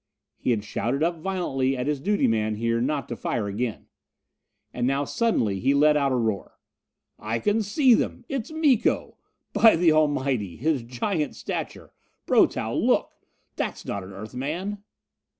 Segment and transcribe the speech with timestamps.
[0.39, 3.85] He had shouted up violently at his duty man here not to fire again.
[4.73, 6.57] And now he suddenly let out a roar.
[7.19, 8.25] "I can see them!
[8.27, 9.17] It's Miko!
[9.53, 11.93] By the Almighty his giant stature
[12.25, 13.11] Brotow, look!
[13.57, 14.79] That's not an Earthman!"